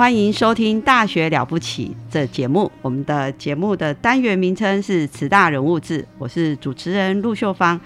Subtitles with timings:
[0.00, 2.72] 欢迎收听《大学了不起》这节目。
[2.80, 7.78] 我们的节目的单元名称是“慈大人物志”，我是主持人陆秀芳。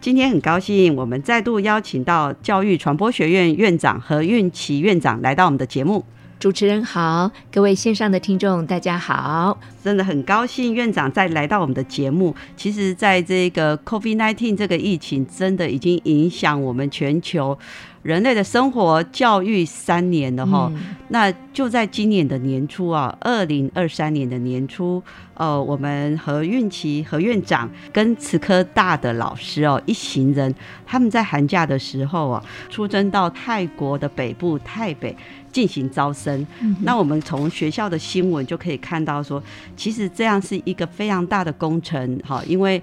[0.00, 6.04] 今天很高兴，我们再度邀请到教育传播学院院长何运琪院长来到我们的节目。
[6.38, 12.32] 主持人好，各位线上的听众大家好，真的很高兴院长再来到我们的节目。
[12.56, 17.58] 其实，在这个 COVID-19 这个疫情，真的已经影响我们全球。
[18.06, 20.70] 人类的生活教育三年了哈，
[21.08, 25.02] 那就在今年的年初啊，二零二三年的年初，
[25.34, 30.54] 呃，我们何运琪何院长跟慈科大的老师哦，一行人，
[30.86, 32.40] 他们在寒假的时候啊，
[32.70, 35.16] 出征到泰国的北部泰北
[35.50, 36.46] 进行招生。
[36.82, 39.42] 那我们从学校的新闻就可以看到说，
[39.76, 42.80] 其实这样是一个非常大的工程哈，因为。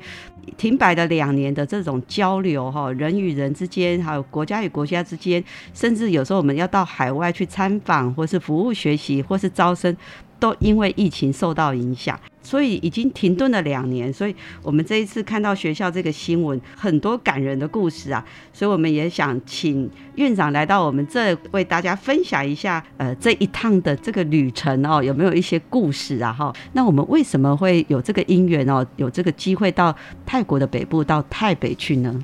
[0.58, 5.43] 停摆的两年的这种交流哈，人与人之间，还有国家与国家之间，
[5.73, 9.95] 甚至有时候我们要到海外去参访，或是服务学习，或是招生。
[10.39, 14.14] 都因为疫情受到影响，所以已经停顿了两年。
[14.14, 26.31] 所以我们这一次看到学校这个新闻，很多感人的故事啊，所以我们也想请院长来到我们这，为大家分享一下，呃，这一趟的这个旅程哦，有没有一些故事啊？
[26.31, 32.23] 哈，那我们为什么会有这个因缘哦，有这个机会到泰国的北部，到泰北去呢？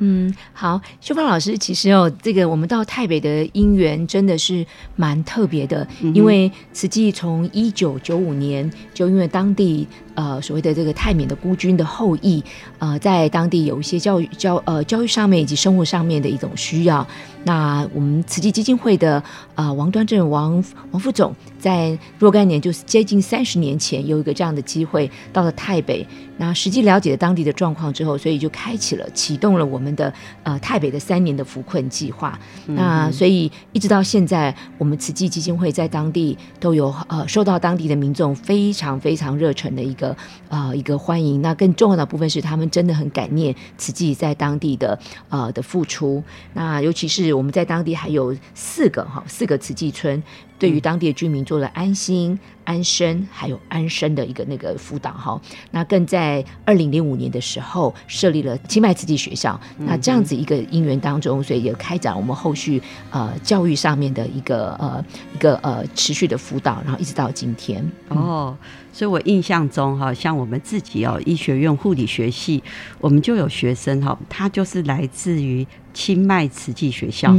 [0.00, 4.66] 嗯，好，秀芳老师，其实哦，这个我们到台北的姻缘真的是
[4.96, 9.86] 蛮特别的，因为慈济从一九九五年就因为当地。
[10.14, 12.42] 呃，所谓的这个泰缅的孤军的后裔，
[12.78, 17.06] 呃，在当地有一些教育教呃教育上面以及生活上面的一种需要。
[17.42, 19.22] 那我们慈济基金会的
[19.54, 26.06] 呃王端正王王副总，在若干年就是接近三十年前，有一个这样的机会到了台北，
[26.36, 30.12] 那实际了解了当地的状况之后，所以就开启了启动了我们的
[30.42, 32.38] 呃台北的三年的扶困计划。
[32.66, 40.16] 那所以一直到现在，我们慈济基金会在当地都有呃受到当地的民众非常非常热忱的一个。
[40.48, 41.40] 啊，一个欢迎。
[41.42, 46.20] 那更重要的部分是，他们真的很感念慈济在当地的呃的付出。
[46.54, 50.20] 那尤其是我们在当地还有四个哈，四个慈济村。
[50.60, 55.40] 对于当地的居民做了安心、安身还有安身的一个那个辅导哈，
[55.70, 65.02] 那更在二零零五年的时候设立了清迈慈济学校，那这样子一个因缘当中，所以也开展我们后续呃教育上面的一个呃
[65.34, 67.82] 一个呃持续的辅导，然后一直到今天。
[68.08, 68.54] 哦，
[68.92, 72.62] 所以我印象中哈，像我们自己哦医学院护理学系，
[73.00, 75.66] 我们就有学生哈，他就是来自于。
[75.92, 77.34] 清迈慈济学校，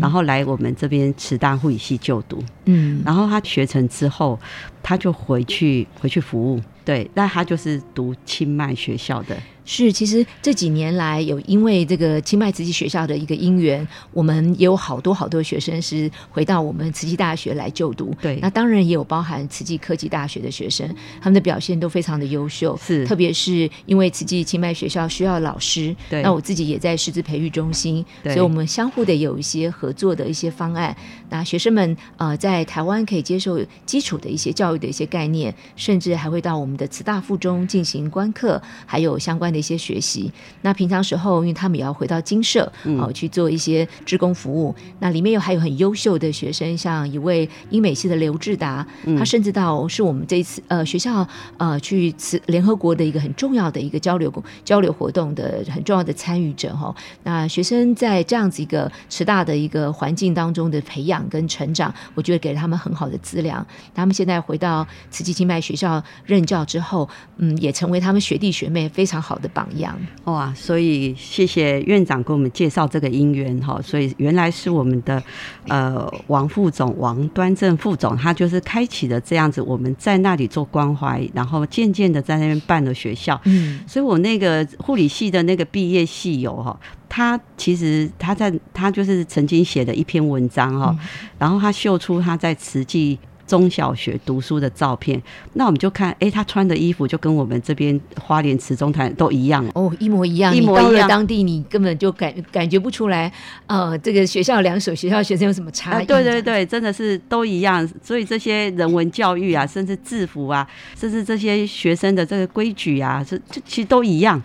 [0.00, 4.38] 然后来我们这边慈大护理系就读，嗯，然后他学成之后，
[4.82, 9.36] 他就回去回去服务，对，那他就是读清迈学校的。
[9.66, 18.14] 是，其实这几年来有因为这个清迈慈济学校的一个因缘，我们也有好多好多学生是回到我们慈济大学来就读。
[18.22, 20.88] 对，那当然也有包含慈济科技大学的学生，
[21.20, 22.78] 他们的表现都非常的优秀。
[22.80, 30.96] 是，特别是因为慈济清迈学校需要老师，对，那我自己也在师资培育中心，所以我们相互的有一些合作的一些方案。
[31.28, 39.56] 那学生们呃在台湾可以接受基础的一些教育的一些概念，甚至还会到我们的慈大附中进行观课，还有相关的。
[39.56, 40.30] 一些学习。
[40.60, 44.74] 那平常时候，因为他们也要回到金社哦去做一些职工服务。
[45.00, 48.86] 那里面又还有很优秀的学生，像一位英美系的刘志达，
[49.16, 51.26] 他甚至到是我们这一次呃学校
[51.56, 54.30] 呃去慈联合国的一个很重要的一个交流
[54.62, 56.94] 交流活动的很重要的参与者哈。
[57.22, 63.64] 那学生在这样子一个慈大的一个环境当中的培养跟成长，我觉得给了他们很好的资粮。
[63.94, 69.96] 他们现在回到慈济清迈学校任教之后，嗯，也成为他们学弟学妹非常好的榜样。
[70.24, 73.80] 哇，所以谢谢院长给我们介绍这个因缘哈。
[73.82, 75.22] 所以原来是我们的
[75.68, 83.40] 呃王副总王端正副总，他就是开启了这样子，我们在那里做关怀，然后渐渐的在那边办了学校。
[83.44, 86.78] 嗯，所以我那个护理系的那个毕业系友哈，
[87.08, 90.96] 他其实他在他就是曾经写的一篇文章哈，
[91.38, 93.18] 然后他秀出他在慈济。
[93.46, 95.20] 中小学读书的照片，
[95.54, 100.54] 那我们就看，哎，他穿的衣服就跟我们这边花莲池中台都一样哦，一模一样。
[100.54, 101.08] 一模一样。
[101.08, 103.32] 当地你根本就感感觉不出来，
[103.66, 106.06] 呃，这个学校两所学校学生有什么差异？
[106.06, 107.88] 对对对，真的是都一样。
[108.02, 110.66] 所以这些人文教育啊，甚至制服啊，
[110.98, 114.42] 甚至这些学生的这个规矩啊，这这其实都一样。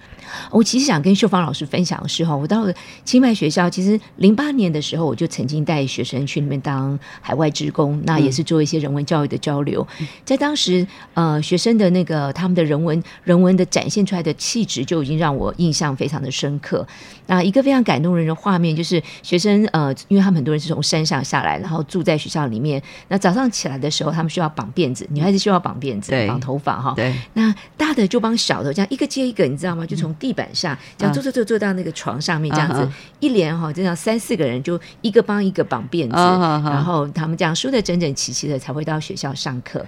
[0.49, 9.85] 我其实想跟秀芳老师分享的是哈，我到了清迈学校，其实零八年的时候，我就曾经带学生去那边当海外职工，那也是做一些人文教育的交流。
[10.25, 16.85] 在当时，呃，学生的那个他们的人文人文的展现出来的气质，就已经让我印象非常的深刻。
[17.27, 22.81] 那一个非常感动人的画面，就是学生呃，因为他们很多人是从山上下来，然后住在学校里面。
[23.07, 26.93] 那早上起来的时候，他们需要绑辫子，女孩子需要绑辫子、绑头发哈。
[26.95, 27.13] 对。
[27.33, 29.85] 那大的就帮小的这样一个接一个，你知道吗？
[29.85, 32.89] 就从地板上这样坐坐坐坐到那个床上面，这样子
[33.19, 39.85] 一连哈，这样三四个人就一个帮一个绑辫子，然后他们这样梳的整整齐齐的才会回到学校上课。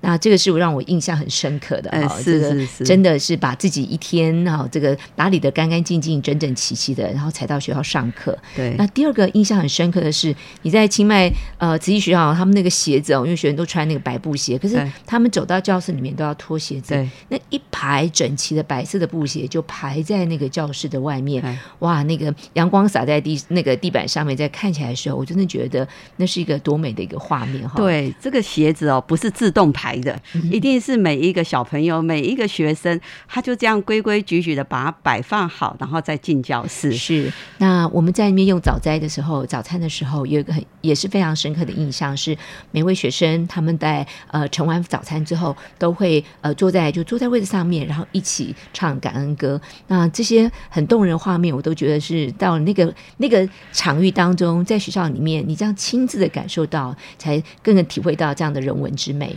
[0.00, 8.36] 那这个是让我印象很深刻的哈，这个真的是把自己一天哈这个打理的干干净净、整整齐齐的，然后才到学校上课。
[8.54, 8.74] 对。
[8.76, 14.76] 那第二个印象很深刻的是，你在清迈呃慈济学校，他们那个鞋子哦，因为学生都穿那个白布鞋，可是
[15.06, 16.92] 他们走到教室里面都要脱鞋子。
[16.94, 17.08] 对。
[17.28, 21.42] 那一排整齐的白色的布鞋就排在那个教室的外面，
[21.78, 27.74] 哇，那个阳光洒在地那个地板上面，在看起来的时候，我真的觉得那是一个多美的一个画面哈。
[27.76, 29.85] 对，这个鞋子哦，不是自动排。
[29.86, 36.92] 排的一定是每一个小朋友、每一个学生，他就这样规规矩矩的把它摆放好，然后再进教室。
[36.92, 37.32] 是。
[37.58, 42.36] 那我们在里面用早斋的时候，早餐的时候有一个很也是非常深刻的印象，是
[42.72, 49.60] 每位学生他们在呃盛完早餐之后，都会呃坐在就坐在位置上面，然后一起唱感恩歌。
[49.86, 59.36] 那这些很动人画面，我都觉得是到那个那个场域当中，在学校里面，你这样亲自的感受到，才更能体会到这样的人文之美。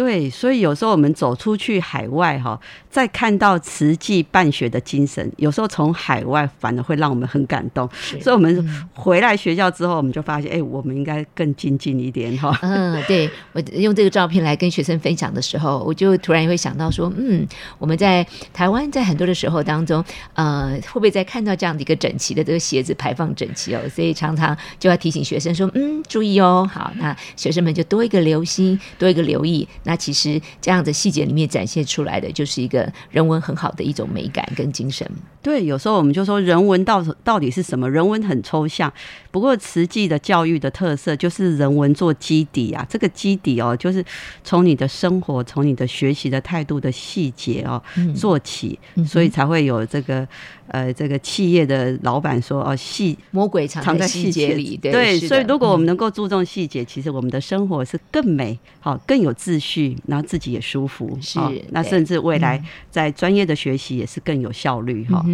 [0.00, 2.58] 对，所以有时候我们走出去海外哈，
[2.88, 7.86] 再看到慈济办学的精神，有时候从海外反而会让我们很感动。
[8.18, 12.58] 所以，我们回来学校之后，我们就发现，哎，我们应该更精进一点哈。
[12.62, 17.46] 嗯，对我用这个照片来跟学生分享的时候，我就突然会想到说，嗯，
[17.78, 23.82] 我们在台湾在很多的时候当中，呃，会不会在看到这样的一个整齐的这个鞋子排放整齐哦？
[23.94, 26.66] 所以常常就要提醒学生说，嗯，注意哦。
[26.72, 29.68] 好，那学生们就多一个留心，多一个留意。
[29.90, 35.04] 那其实这样的细节里面展现出来的，就是一个人文很好的一种美感跟精神。
[35.42, 37.90] 对，有时候我们就说人文到到底是什么？
[37.90, 38.92] 人文很抽象，
[39.32, 42.86] 不过实际的教育的特色就是人文做基底啊。
[42.88, 44.04] 这个基底哦，就是
[44.44, 47.82] 从你的生活、从你的学习的态度的细节哦
[48.14, 50.24] 做起，所以才会有这个。
[50.70, 61.18] 呃，这个企业的老板说：“哦，细魔鬼藏在细节里。”对，所以如果我们能够注重细节，其实我们的生活是更美，好，更有秩序，然后自己也舒服。
[61.20, 61.38] 是，
[61.70, 65.24] 那甚至未来在专业的学习也是更有效率哈。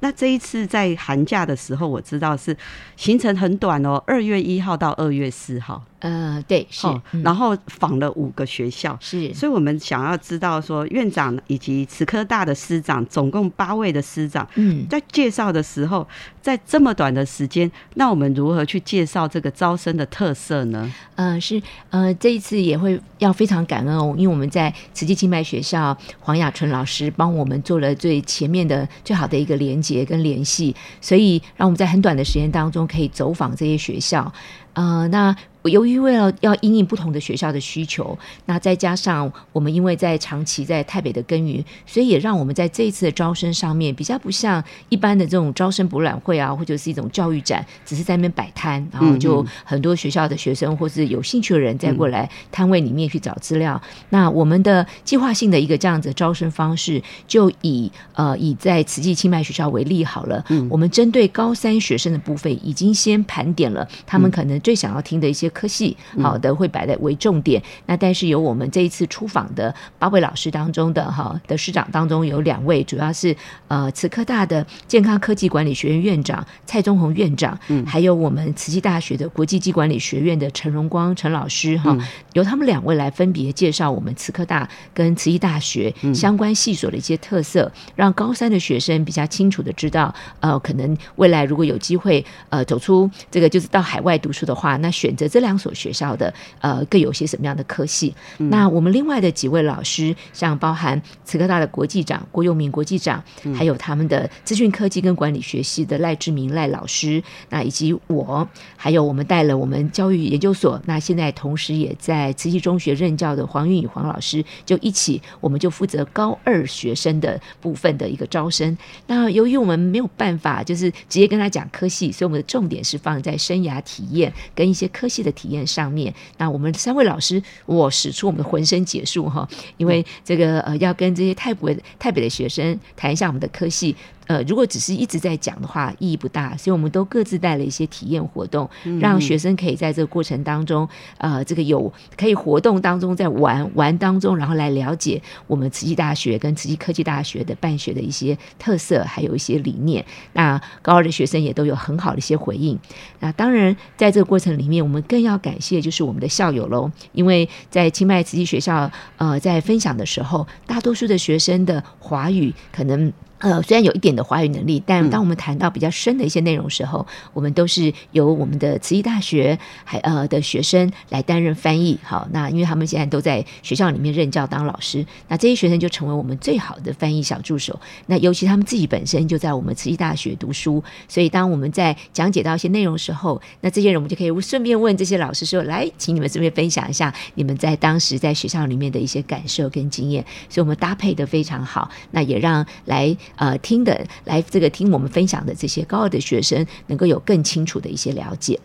[0.00, 2.56] 那这一次在寒假的时候，我知道是
[2.96, 5.84] 行程很短哦，二月一号到二月四号。
[6.00, 6.86] 呃，对，是，
[7.24, 16.06] 然后访了五个学校，是，所以我们想要知道说，院长以及慈科大的师长，总共八位的师长，嗯，在介绍的时候，
[16.40, 20.88] 在这么短的时间，那我们如何去介绍这个招生的特色呢？
[21.16, 34.32] 呃，是，呃，这一次也会要非常感恩哦，因为我们在慈济清迈学校黄雅纯老师帮我们做了最前面的最好的一个连接跟联系，所以让我们在很短的时间当中可以走访这些学校。
[34.74, 35.34] 呃，那
[35.68, 53.80] 由于为了要因应不同的学校的需求，那再加上我们因为在长期在台北的耕耘，所以也让我们在这一次的招生上面比较不像一般的这种招生博览会啊，或者是一种教育展，只是在那边摆摊，然后就很多学校的学生或是有兴趣的人再过来摊位里面去找资料。
[54.10, 67.60] 那我们的计划性的一个这样子招生方式，就以呃以在慈济清迈学校为例好了，我们针对高三学生的部分，已经先盘点了他们可能最想要听的一些科系，好的会摆在为重点。
[67.86, 73.34] 那但是有我们这一次出访的八位老师当中的哈的师长当中有两位，主要是
[73.66, 81.96] 呃慈科大的健康科技管理学院院长蔡宗宏院长，嗯，还有我们慈济大学的国际机管理学院的陈荣光陈老师哈，
[82.34, 98.12] 由他们两位来分别介绍我们慈科大跟慈济大学相关系所的一些特色，让高三的学生比较清楚的知道，呃，可能未来如果有机会呃走出这个就是到海外读书的话，那选择这两所学校的呃各有些什么样的科系？
[98.38, 103.22] 那我们另外的几位老师，像包含慈科大的国际长郭佑明国际长，
[103.54, 118.76] 还有他们的资讯科技跟管理学系的赖志明赖老师，那以及我，还有我们带了我们教育研究所，那现在同时也在慈溪中学任教的黄韵宇黄老师，就一起，我们就负责高二学生的部分的一个招生。
[119.06, 126.12] 那由于我们没有办法就是直接跟他讲科系，所以我们的重点是放在生涯体验跟一些科系的体验上面。
[126.36, 133.94] 那我们三位老师，我使出我们的浑身解数哈，因为这个呃要跟这些太北台北的学生谈一下我们的科系。
[134.28, 136.56] 呃，如果只是一直在讲的话，意义不大。
[136.56, 138.68] 所以我们都各自带了一些体验活动，
[139.00, 150.04] 让学生可以在这个过程当中，呃，这个有可以活动当中在玩玩当中，然后来了解我们慈济大学跟慈济科技大学的办学的一些特色，还有一些理念。
[150.34, 152.78] 那高二的学生也都有很好的一些回应。
[153.20, 163.10] 那当然，在这个过程里面，我们更要感谢就是我们的校友喽，因为在清迈慈济学校，呃，在分享的时候，大多数的学生的华语可能。
[163.38, 171.98] 呃，虽然有一点的华语能力，但当我们谈到比较深的一些内容时候，我们都是由我们的慈济大学还呃的学生来担任翻译。
[172.02, 177.78] 好，那因为他们现在都在学校里面任教当老师，那这些学生就成为我们最好的翻译小助手。
[178.06, 193.16] 那尤其他们自己本身就在我们慈济大学读书，所以当我们在讲解到一些内容时候，那这些人我们就可以顺便问这些老师说：“来，请你们顺便分享一下你们在当时在学校里面的一些感受跟经验。”所以，我们搭配的非常好，那也让来。
[193.36, 198.58] 呃，听的来这个听我们分享的这些高二的学生，能够有更清楚的一些了解。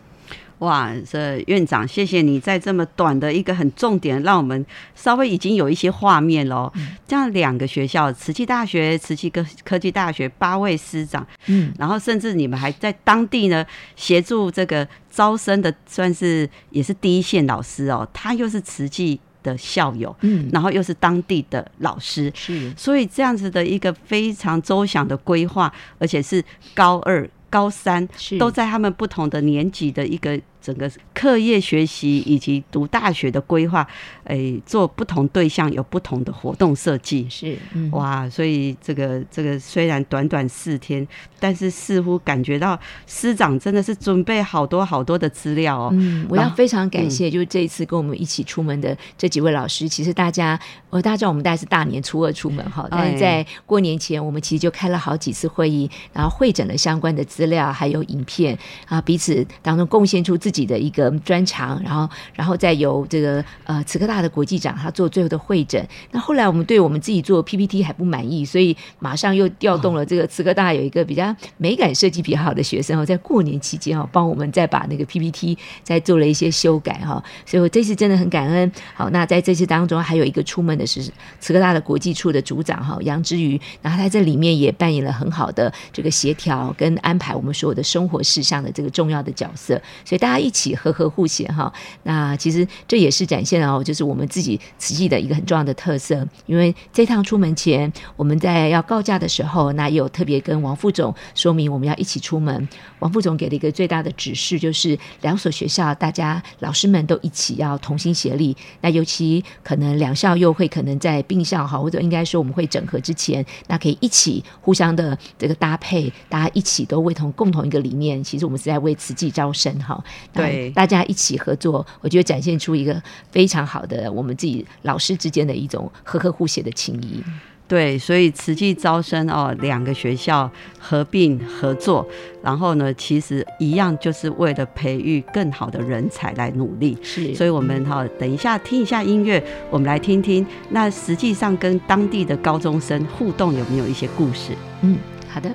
[0.60, 6.72] 哇，这院长，谢谢你在这么短的一个很重点，让我们稍微已经有一些画面喽。
[7.06, 13.66] 这样两个学校，慈济大学、慈济科科技大学八位师长，嗯，然后甚至你们还在当地呢
[13.96, 18.08] 协助这个招生的，算是也是第一线老师哦。
[18.12, 19.20] 他又是慈济。
[19.44, 28.08] 的校友，嗯，然后又是当地的老师，是，所以这样子的一个非常周详的规划，而且是高二、高三
[28.40, 30.40] 都在他们不同的年级的一个。
[30.64, 33.86] 整个课业学习以及读大学的规划，
[34.24, 37.58] 诶，做不同对象有不同的活动设计，是
[37.90, 41.06] 哇，所以这个这个虽然短短四天，
[41.38, 45.90] 但是似乎感觉到师长真的是准备好多好多的资料哦。
[45.92, 49.86] 嗯，我要非常感谢，就是这一次跟我们一起出门的这几位老师。
[49.86, 60.53] 其实大家，我，大家知道我们大概是大年初二出门哈，但是在过年前，我们其实就开了好几次会议，然后会诊了相关的资料，还有影片啊，彼此当中贡献出自己。
[60.54, 65.84] 自己的一个专长，然后，然后再由这个呃慈科大的国际长他做最后的会诊。
[66.12, 77.20] 那后来我们对我们自己做 PPT 还不满意，所以马上又调动了这个慈科大有一个比较美感设计比较好的学生哦，在过年期间哦，帮我们再把那个 PPT 再做了一些修改哈。
[77.44, 78.70] 所以我这次真的很感恩。
[78.94, 81.02] 好，那在这次当中还有一个出门的是
[81.40, 89.74] 慈科大的国际处的组长哈杨之瑜，然后他在这里面也扮演了很好的这个协调跟安排我们所有的生活事项的这个重要的角色。
[90.04, 90.43] 所以大家。
[90.44, 91.72] 一起和和互协哈，
[92.02, 96.14] 那其实这也是展现了哦，就是我们自己慈济的一个很重要的特色。
[96.44, 102.68] 因为这趟出门前，我们在要告假的时候，那有特别跟王副总说明我们要一起出门。
[102.98, 108.54] 王副总给了一个最大的指示，就是两所学校大家老师们都一起要同心协力。
[108.82, 118.22] 那尤其可能两校又会可能在并校哈，或者应该说我们会整合之前，那可以一起互相的这个搭配，大家一起都为同共同一个理念。
[118.22, 120.02] 其实我们是在为慈济招生哈。
[120.34, 123.00] 对，大家一起合作，我觉得展现出一个
[123.30, 127.22] 非常好的我们自己老师之间的一种和和互协的情谊。
[127.66, 132.06] 对，所以慈济招生哦，两个学校合并合作，
[132.42, 136.96] 然后呢，其实一样就是为了培育更好的人才来努力。
[137.02, 144.52] 是，所以我们哈，等一下听一下音乐，我们来听听，那实际上跟当地的高中生互动有没有一些故事？
[144.82, 144.98] 嗯，
[145.30, 145.50] 好的。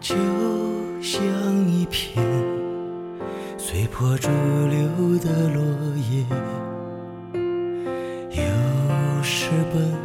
[0.00, 0.16] 就
[1.02, 1.22] 像
[1.70, 2.24] 一片
[3.62, 5.62] 随波逐流的落
[6.10, 6.24] 叶，
[8.30, 9.99] 有时奔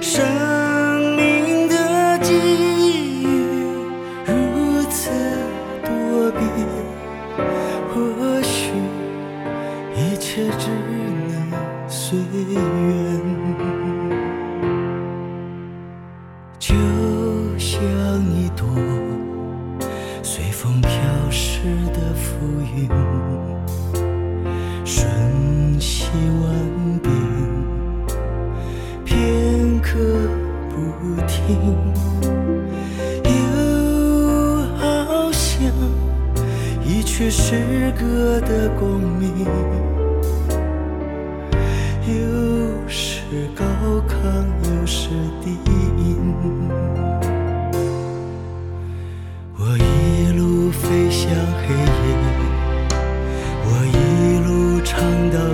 [0.00, 0.65] 深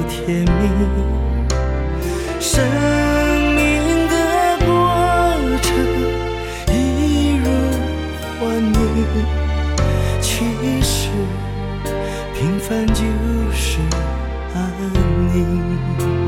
[0.09, 0.69] 甜蜜
[2.41, 2.65] 生
[3.55, 4.71] 命的过
[5.63, 5.69] 程
[6.69, 7.45] 一如
[8.39, 9.07] 幻影
[10.21, 10.45] 其
[10.83, 11.09] 实
[12.35, 13.05] 平凡就
[13.53, 13.79] 是
[14.55, 14.73] 安
[15.33, 16.22] 宁。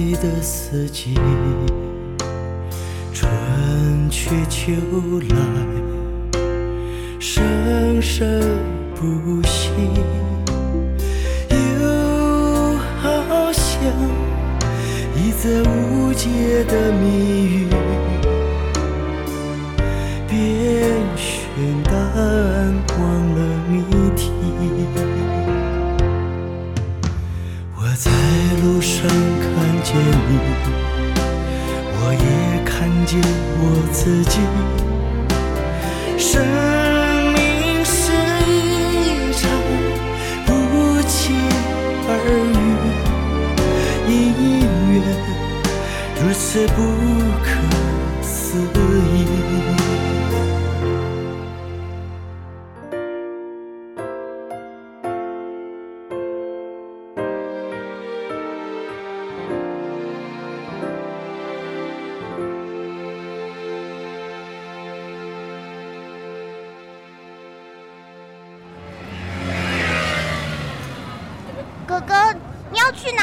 [0.00, 1.12] 你的四季
[3.12, 3.28] 春
[4.08, 4.72] 去秋
[5.28, 5.36] 来
[7.18, 8.40] 生生
[8.94, 9.70] 不息。
[11.50, 13.82] 又好像
[15.16, 17.66] 一则无解的谜语
[20.28, 23.17] 遍寻难光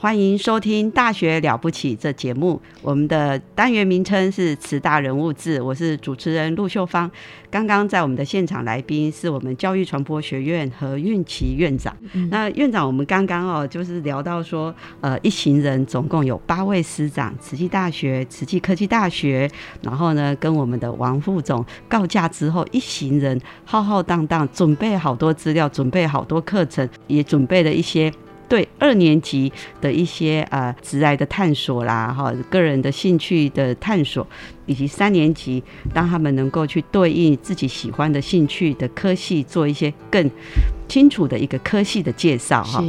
[0.00, 2.60] 欢迎收听《大学了不起》这节目。
[2.82, 7.10] 我们的单元名称是“慈大人物志”，我是主持人陆秀芳。
[7.50, 11.92] 刚刚在我们的现场来宾是我们教育传播学院何运琪院长。
[12.30, 19.50] 那院长，我们刚刚哦，就是聊到说，呃，一行人总共有八位师长，慈济大学、慈济科技大学，
[19.82, 28.12] 然后呢，跟我们的王副总告假之后，一行人浩浩荡荡准备好多资料，准备好多课程，也准备了一些。
[28.48, 34.26] 对二年级的一些呃职来的探索啦，哈，个人的兴趣的探索，
[34.66, 35.62] 以及三年级，
[35.94, 40.30] 让他们能够去对应自己喜欢的兴趣的科系，做一些更
[40.88, 42.82] 清楚的一个科系的介绍，哈。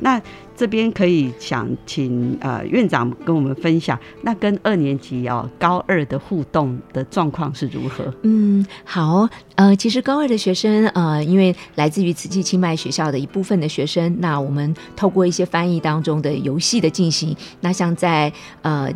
[0.00, 0.20] 那。
[0.56, 8.12] 这边可以想请呃院长跟我们分享，那跟二年级哦高二的互动的状况是如何？
[8.22, 18.88] 嗯，好，呃，其实高二的学生呃，因为来自于慈济清迈学校的一部分的学生，那我们透过一些翻译当中的游戏的进行，那像在呃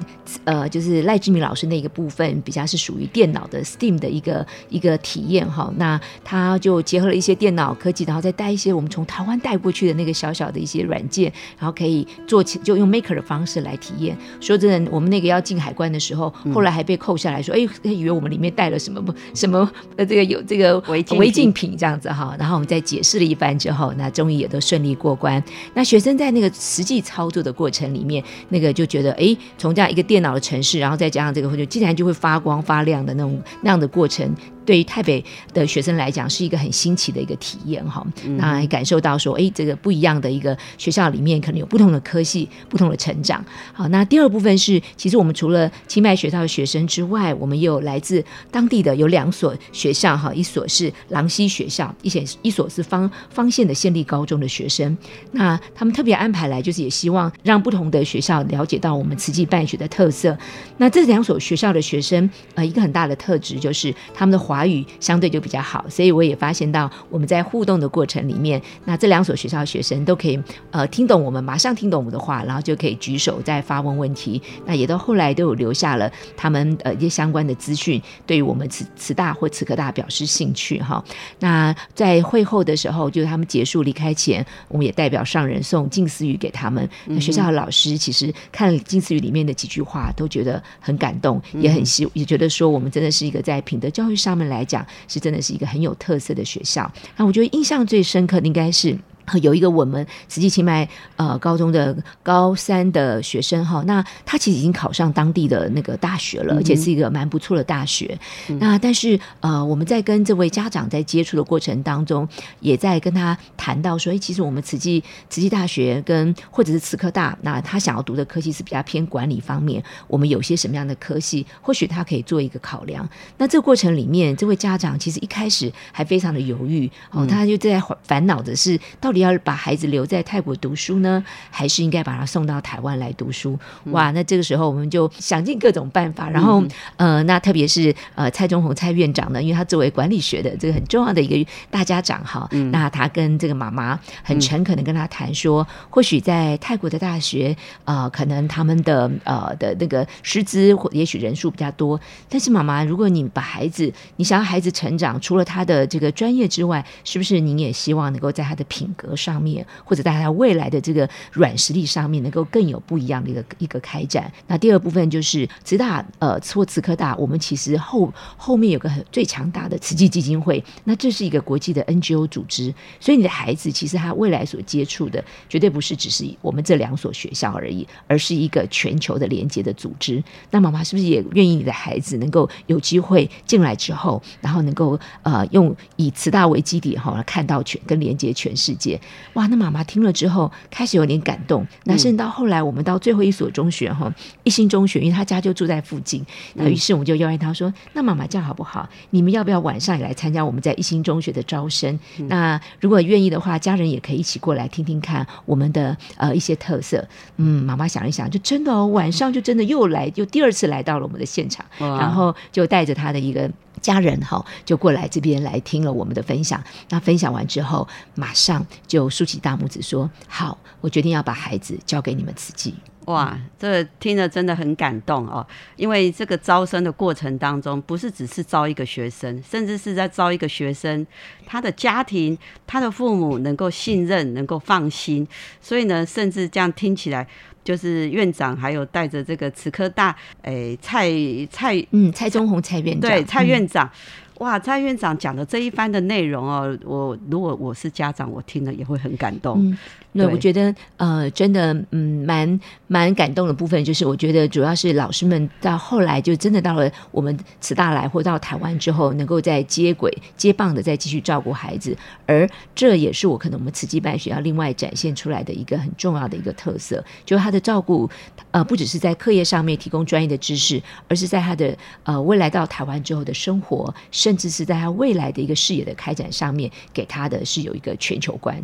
[0.45, 11.33] 呃就是赖志明老师那个部分，比较是属于电脑的 STEAM 的一个一个体验哈，那他就结合了一些电脑科技，然后再带一些我们从台湾带过去的那个小小的一些软件。
[11.57, 14.17] 然后可以做起，就用 maker 的方式来体验。
[14.41, 22.35] 说真的，我们那个要进海关的时候，后来还被扣下来说，哎，以为我们里面带了什么不什么呃，这个有这个违违禁品这样子哈。
[22.39, 25.43] 然后我们再解释了一番之后，那终于也都顺利过关。
[25.75, 34.35] 那学生在那个实际操作的过程里面，那个就觉得，哎，从这样一个电脑的城市，然后再加上这个，就竟然就会发光发亮的那种那样的过程。
[34.69, 38.07] 对于台北的学生来讲，是一个很新奇的一个体验哈。
[38.37, 43.43] 那感受到说，哎，这个不一样的一个学校里面，可能有不同的科系、不同的成长。
[43.73, 54.95] 好，那第二部分是，其实我们除了清迈学校的学生之外，我们也有来自当地的有两所学校哈，一所是狼溪学校，一些一所是方方县的县立高中的学生。
[55.33, 60.37] 那他们特别安排来，就是也希望让不同的学校了解到我们慈济办学的特色。
[60.77, 64.58] 那这两所学校的学生，呃，一个很大的特质就是他们的华。
[64.59, 70.37] 华语相对就比较好，所以我也发现到我们在互动的过程里面，那这两所学校的学生都可以
[70.73, 74.43] 呃听懂我们，马上听懂我们的话，然后就可以举手再发问问题。
[74.67, 81.05] 那也都后来都有留下了他们呃一些相关的资讯，对于我们慈慈大或慈科大表示兴趣哈。
[81.39, 86.89] 那在会后的时候，就是他们结束离开前，我们也代表上人送近思语给他们。
[87.07, 94.48] 那学校的老师其实看近思语里面的几句话，都觉得很感动，也很希也觉得说我们真的是一个在品德教育上面。
[94.49, 98.99] 来讲是真的是一个很有特色的学校，那我觉得印象最深刻的应该是。
[99.43, 108.19] 有一个我们慈济清迈呃高中的高三的学生哈，那他其实已经考上当地的那个大学了，而且是一个蛮不错的大学。
[108.59, 112.27] 那但是呃我们在跟这位家长在接触的过程当中，
[112.61, 123.07] 也在跟他谈到说，哎，其实我们慈济慈济大学跟或者是慈科大，那他想要读的科系是比较偏管理方面，我们有些什么样的科系，或许他可以做一个考量。
[123.37, 129.18] 那这个过程里面，这位家长其实一开始还非常的犹豫哦，他就在烦恼的是到底。
[129.19, 133.59] 要把孩子留在泰国读书呢，还是应该把他送到台湾来读书？
[133.87, 136.29] 哇，那这个时候我们就想尽各种办法。
[136.31, 136.63] 然后，
[136.97, 159.08] 呃，那特别是呃蔡中宏蔡院长呢，因为他作为管理学的这个很重要的一个大家长哈，那他跟这个妈妈很诚恳的跟他谈说，或许在泰国的大学啊，可能他们的呃的那个师资或也许人数比较多，但是妈妈，如果你把孩子，你想要孩子成长，除了他的这个专业之外，是不是您也希望能够在他的品格？
[159.17, 164.31] 上面或者在他未来的这个软实力上面，能够更有不一样的一个一个开展。
[164.47, 180.23] 那第二部分就是慈大呃或慈科大，我们其实后后面有个很最强大的慈济基金会，那这是一个国际的 NGO 组织，所以你的孩子其实他未来所接触的绝对不是只是我们这两所学校而已，而是一个全球的连接的组织。
[180.51, 188.98] 那妈妈是不是也愿意你的孩子能够有机会进来之后，然后能够呃用以慈大为基底哈，看到全跟连接全世界？
[189.35, 191.67] 哇，那妈妈听了之后开始有点感动。
[191.85, 194.13] 那甚至到后来，我们到最后一所中学哈，
[194.45, 196.25] 一心中学，因为他家就住在附近。
[196.55, 198.89] 那于是我们就邀约他说：“那妈妈这样好不好？
[199.11, 201.99] 你们要不要晚上也来参加我们在一心中学的招生？
[202.29, 207.07] 那如果愿意的话，家人也可以一起过来听听看我们的呃一些特色。”
[207.37, 213.51] 嗯，妈妈想一想，就真的哦，晚上就真的又来，又第二次来到了我们的现场，然后就带着他的一个。
[213.81, 222.75] 家人哈就过来这边来听了我们的分享，那分享完之后，马上就竖起大拇指说：“好，我决定要把孩子交给你们自己。”
[223.09, 225.45] 哇，这听了真的很感动哦！
[225.77, 231.07] 因为这个招生的过程当中，不是只是招一个学生，甚至是在招一个学生，
[231.47, 235.27] 他的家庭、他的父母能够信任、能够放心。
[235.59, 237.27] 所以呢，甚至这样听起来，
[237.65, 241.11] 就是院长还有带着这个慈科大，诶，蔡
[241.51, 243.91] 蔡嗯，蔡宗红蔡院长，对，蔡院长。
[244.39, 249.59] 哇，蔡院长讲的这一番的内容哦，我如果我是家长，我听了也会很感动。
[249.61, 249.77] 嗯，
[250.13, 268.09] 对，我觉得呃，真的，嗯，蛮蛮感动的部分，就是我觉得主要是老师们到后来就真的到了我们慈大来或到台湾之后，能够在接轨接棒的再继续照顾孩子，而这也是我可能我们慈济办学要另外展现出来的一个很重要的一个特色，就是他的照顾，
[268.53, 273.93] 呃，不只是在课业上面提供专业的知识，而是在他的呃未来到台湾之后的生活。
[274.29, 278.63] 甚至是在他未来的一个事业的开展上面，给他的是有一个全球观。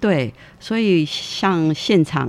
[0.00, 2.26] 对，所以像现场，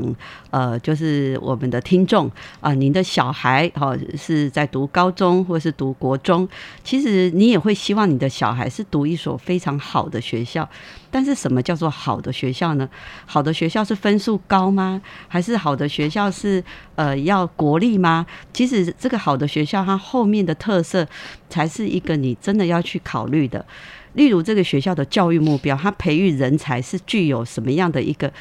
[0.49, 2.29] 呃，就是我们的听众
[2.59, 6.47] 啊，您的小孩哈是在读高中或是读国中，
[6.83, 10.67] 其实你也会希望你的小孩是读一所非常好的学校。
[11.09, 12.89] 但是什么叫做好的学校呢？
[13.25, 15.01] 好的学校是分数高吗？
[15.29, 16.61] 还是好的学校是
[16.95, 18.25] 呃要国立吗？
[18.53, 21.07] 其实这个好的学校它后面的特色
[21.49, 23.65] 才是一个你真的要去考虑的。
[24.13, 28.31] 例如这个学校的教育目标，它培育人才是具有什么样的一个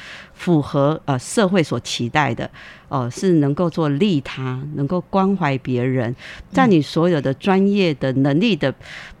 [0.41, 2.49] 符合呃社会所期待的？
[2.89, 6.13] 哦，是能够做利他，能够关怀别人，
[6.51, 8.73] 在你所有的专业的能力的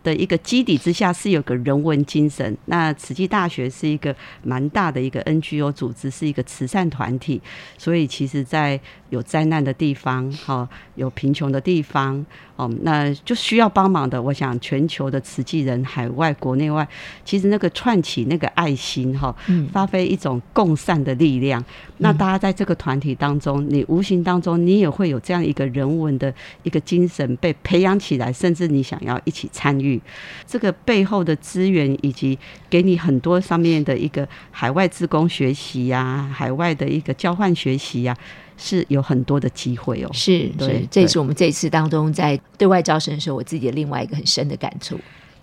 [0.03, 2.57] 的一个基底之下，是有个人文精神。
[2.65, 7.41] 那慈济大学是一个蛮大的一个 NGO 组织，是一个慈善团体，
[7.77, 8.77] 所以其实在
[9.09, 12.25] 有灾难的地方，哈，有贫穷的地方，
[12.57, 14.21] 哦，那就需要帮忙的。
[14.21, 16.85] 我想全球的慈济人，海外、国内外，
[17.23, 19.33] 其实那个串起那个爱心，哈，
[19.71, 21.63] 发挥一种共善的力量。
[21.97, 23.51] 那大家在这个团体当中。
[23.71, 30.01] 你无形当中，你也会有这样一个人文的一个精神被培养起来，甚至你想要一起参与
[30.45, 32.37] 这个背后的资源，以及
[32.69, 38.17] 给你很多上面的一个海外自工学习呀，海外的一个交换学习呀，
[38.57, 40.09] 是有很多的机会哦。
[40.11, 44.99] 是，是，这是我们这一次当中在对外招生的时候，我自己的另外一个很深的感触。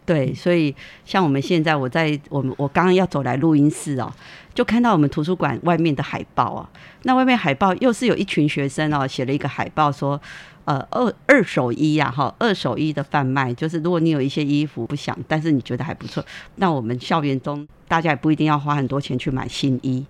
[0.09, 4.11] 对，所以像我们现在，我在我们我刚刚要走来录音室哦，
[4.55, 6.67] 就看到我们图书馆外面的海报啊。
[7.03, 10.19] 那外面海报又是有一群学生哦，写了一个海报说，
[10.69, 16.23] 呃，二二手衣呀，哈，二手衣的贩卖，就是如果你有一些衣服不想，但是你觉得还不错，
[16.57, 17.67] 那我们校园中。
[17.89, 20.05] 大家也不一定要花很多钱去买新衣，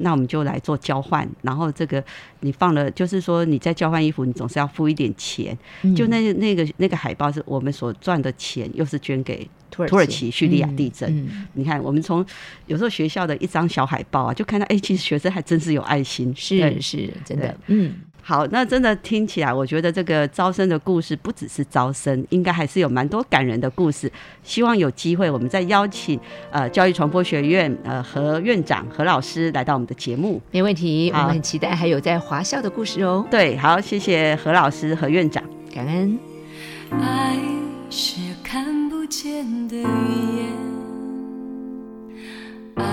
[0.00, 1.26] 那我们就来做交换。
[1.40, 2.04] 然后这个
[2.40, 5.56] 你放了，就是说你在交换衣服，你总是要付一点钱。
[5.96, 11.26] 就那那个那个海报是我们所赚的钱，又是捐给土耳其叙利亚地震。
[11.54, 12.22] 你看，我们从
[12.66, 17.94] 有时候学校的一张小海报啊，就看到哎，其实学生还真是有爱心，是是真的，嗯。
[18.24, 24.10] 好，那真的听起来，我觉得这个招生的故事不只是招生，应该还是有蛮多感人的故事。
[24.44, 26.18] 希望有机会，我们再邀请
[26.52, 30.40] 呃教育传播学院呃何院长何老师来到我们的节目。
[30.52, 33.26] 没问题，我们很期待还有在华校的故事哦。
[33.28, 35.42] 对，好，谢谢何老师何院长，
[35.74, 36.16] 感恩。
[36.92, 37.36] 爱
[37.90, 39.80] 是看不见的语
[40.36, 40.46] 言，
[42.76, 42.84] 爱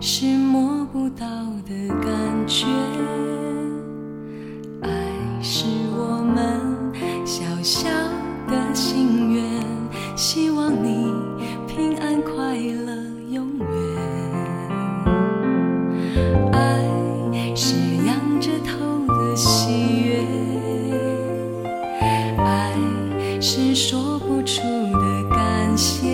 [0.00, 1.26] 是摸不到
[1.64, 2.10] 的感
[2.48, 2.66] 觉。
[5.44, 5.64] 是
[5.96, 6.94] 我们
[7.26, 7.90] 小小
[8.46, 9.42] 的心愿，
[10.16, 11.12] 希望你
[11.66, 12.94] 平安快乐
[13.28, 13.66] 永远。
[16.52, 16.84] 爱
[17.56, 17.74] 是
[18.06, 20.24] 仰着头的喜悦，
[22.38, 22.72] 爱
[23.40, 26.11] 是说不出的感谢，